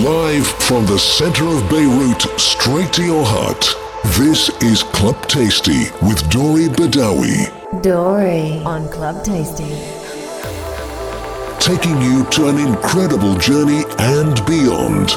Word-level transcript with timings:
Live 0.00 0.46
from 0.46 0.86
the 0.86 0.98
center 0.98 1.46
of 1.46 1.68
Beirut, 1.68 2.22
straight 2.40 2.94
to 2.94 3.04
your 3.04 3.26
heart. 3.26 3.62
This 4.16 4.48
is 4.62 4.82
Club 4.82 5.20
Tasty 5.28 5.90
with 6.00 6.28
Dori 6.30 6.68
Badawi. 6.68 7.82
Dori 7.82 8.64
on 8.64 8.88
Club 8.88 9.22
Tasty. 9.22 9.68
Taking 11.60 12.00
you 12.00 12.24
to 12.30 12.48
an 12.48 12.58
incredible 12.58 13.36
journey 13.36 13.84
and 13.98 14.34
beyond. 14.46 15.10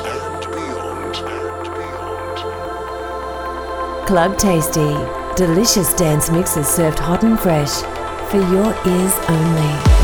Club 4.06 4.38
Tasty. 4.38 4.94
Delicious 5.38 5.94
dance 5.94 6.30
mixes 6.30 6.68
served 6.68 7.00
hot 7.00 7.24
and 7.24 7.40
fresh 7.40 7.82
for 8.30 8.42
your 8.52 8.76
ears 8.86 9.14
only. 9.30 9.95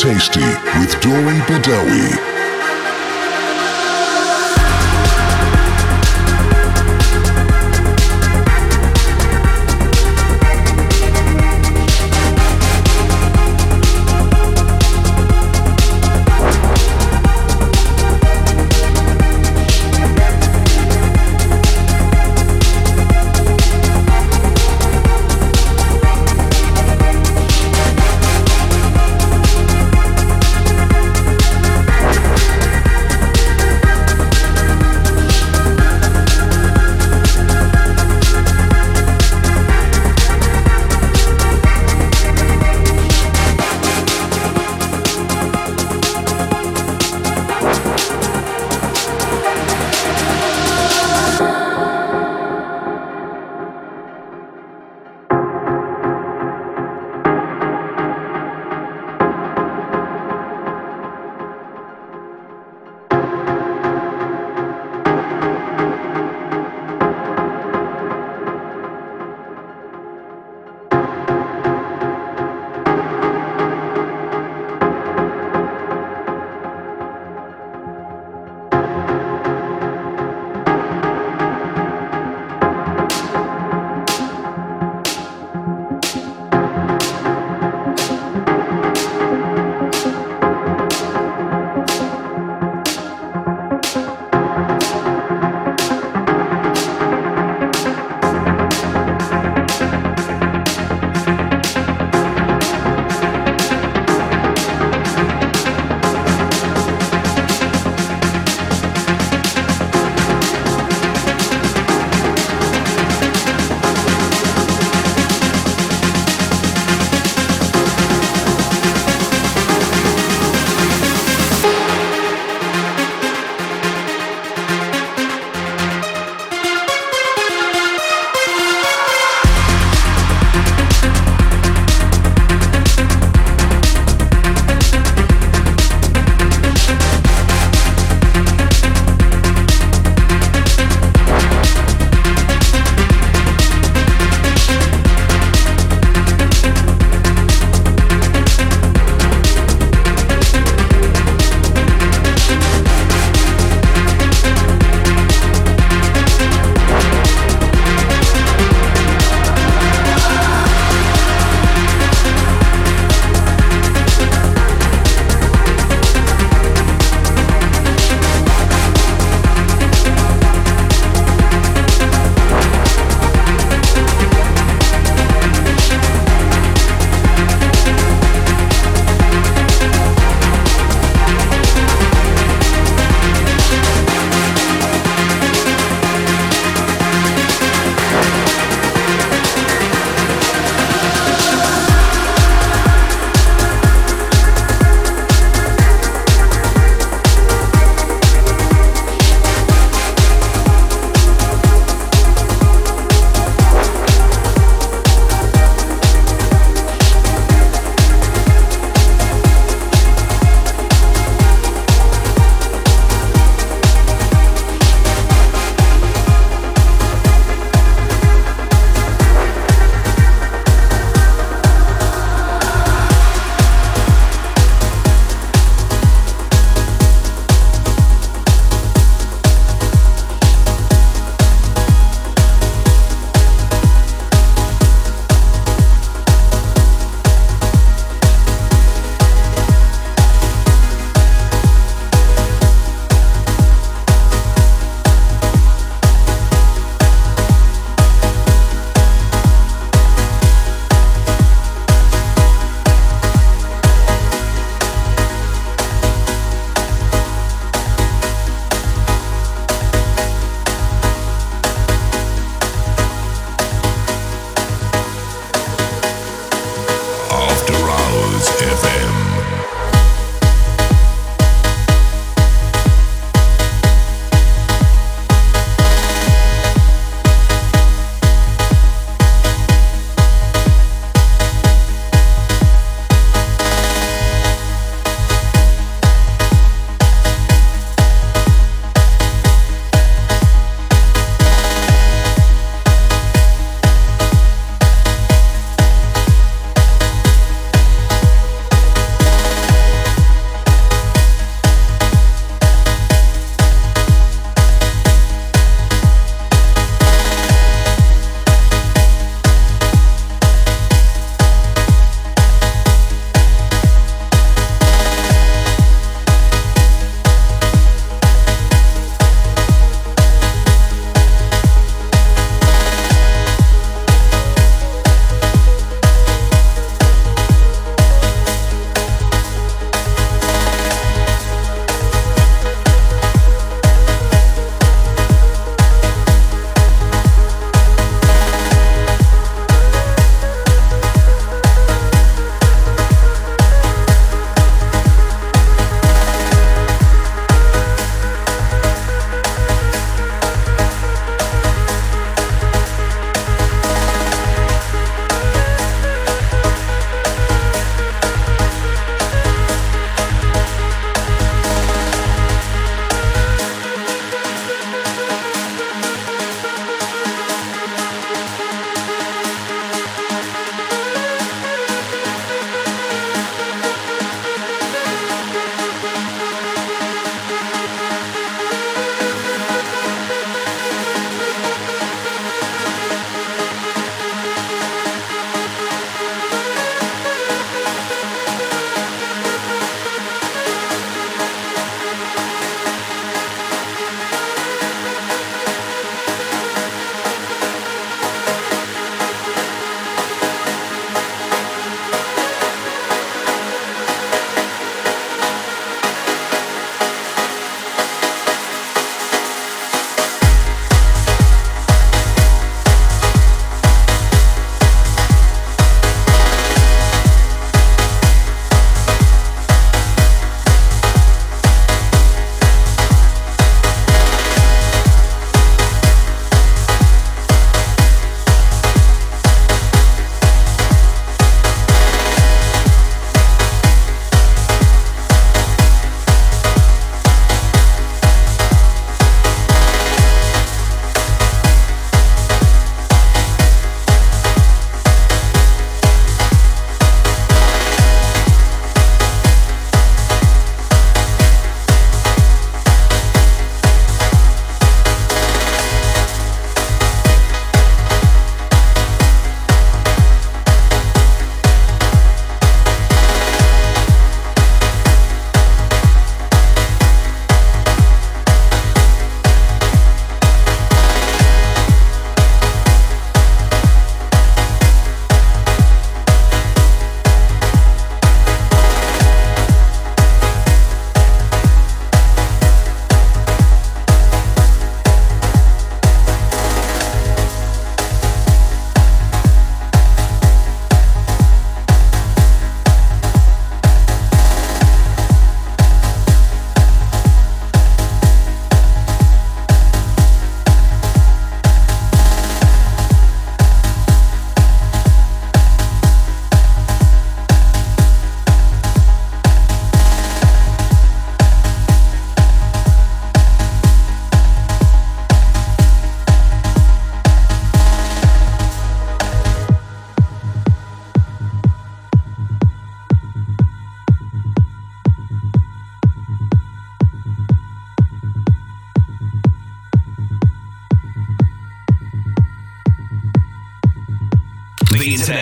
Tasty 0.00 0.40
with 0.78 0.98
Dori 1.02 1.36
Badawi. 1.44 2.39